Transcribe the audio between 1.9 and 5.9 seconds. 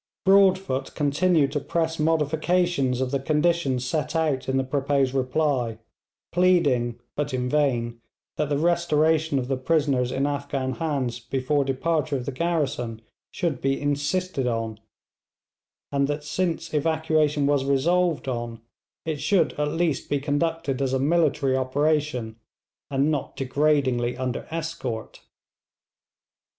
modifications of the conditions set out in the proposed reply,